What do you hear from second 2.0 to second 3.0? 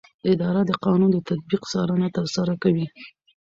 ترسره کوي.